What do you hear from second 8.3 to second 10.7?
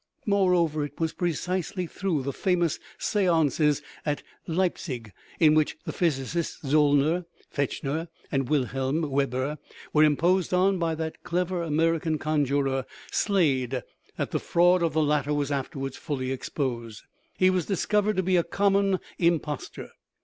and Wilhelm Weber, were imposed